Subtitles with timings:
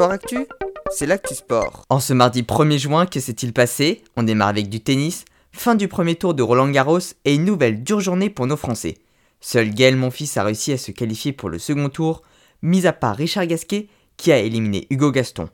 [0.00, 0.46] Sport Actu,
[0.90, 1.84] c'est l'actu sport.
[1.90, 4.02] En ce mardi 1er juin, que s'est-il passé?
[4.16, 7.82] On démarre avec du tennis, fin du premier tour de Roland Garros et une nouvelle
[7.82, 8.96] dure journée pour nos Français.
[9.42, 12.22] Seul Gaël Monfils a réussi à se qualifier pour le second tour,
[12.62, 15.50] mis à part Richard Gasquet qui a éliminé Hugo Gaston.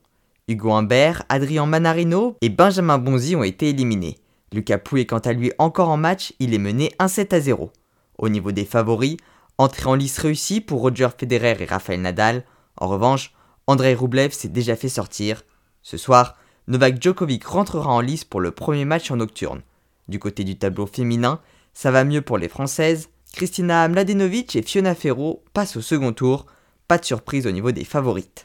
[0.47, 4.17] Hugo Humbert, Adrien Manarino et Benjamin Bonzi ont été éliminés.
[4.53, 7.73] Lucas Pouille est quant à lui encore en match, il est mené 1-7 à 0.
[8.19, 9.17] Au niveau des favoris,
[9.59, 12.45] entrée en lice réussie pour Roger Federer et Rafael Nadal.
[12.77, 13.33] En revanche,
[13.69, 15.43] Andrei Rublev s'est déjà fait sortir.
[15.83, 16.37] Ce soir,
[16.69, 19.63] Novak Djokovic rentrera en lice pour le premier match en nocturne.
[20.07, 21.41] Du côté du tableau féminin,
[21.75, 23.09] ça va mieux pour les Françaises.
[23.33, 26.47] Kristina Mladenovic et Fiona Ferro passent au second tour.
[26.87, 28.45] Pas de surprise au niveau des favorites.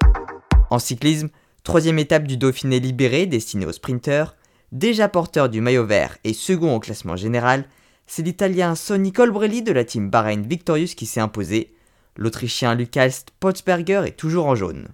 [0.71, 1.29] En cyclisme,
[1.63, 4.35] troisième étape du Dauphiné libéré destiné aux sprinteurs.
[4.71, 7.65] Déjà porteur du maillot vert et second au classement général,
[8.07, 11.75] c'est l'Italien Sonny Colbrelli de la team Bahrain Victorious qui s'est imposé.
[12.17, 14.87] L'Autrichien Lukas Potsberger est toujours en jaune.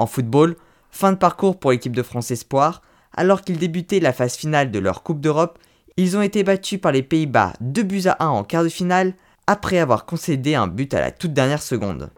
[0.00, 0.56] En football,
[0.90, 2.80] fin de parcours pour l'équipe de France Espoir.
[3.14, 5.58] Alors qu'ils débutaient la phase finale de leur Coupe d'Europe,
[5.98, 9.12] ils ont été battus par les Pays-Bas 2 buts à 1 en quart de finale
[9.46, 12.08] après avoir concédé un but à la toute dernière seconde.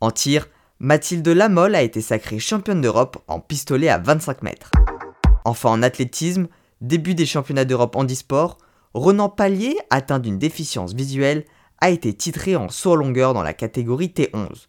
[0.00, 0.46] En tir,
[0.78, 4.70] Mathilde Lamolle a été sacrée championne d'Europe en pistolet à 25 mètres.
[5.44, 6.46] Enfin en athlétisme,
[6.80, 8.56] début des championnats d'Europe handisport,
[8.94, 11.44] Renan Pallier, atteint d'une déficience visuelle,
[11.80, 14.68] a été titré en saut longueur dans la catégorie T11.